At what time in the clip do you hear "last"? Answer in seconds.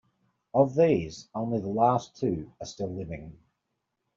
1.69-2.15